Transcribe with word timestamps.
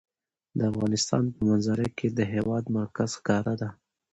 د 0.57 0.59
افغانستان 0.71 1.23
په 1.33 1.39
منظره 1.47 1.87
کې 1.97 2.07
د 2.17 2.19
هېواد 2.33 2.63
مرکز 2.77 3.09
ښکاره 3.19 3.53
ده. 3.61 3.69